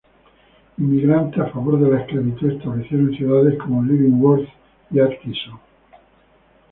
[0.79, 4.49] Inmigrantes a favor de la esclavitud establecieron ciudades como Leavenworth
[4.89, 5.59] y Atchison.